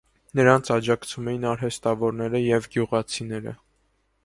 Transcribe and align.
Նրանց 0.37 0.71
աջակցում 0.75 1.29
էին 1.33 1.45
արհեստավորները 1.51 2.43
և 2.45 2.67
գյուղացիները։ 2.77 3.57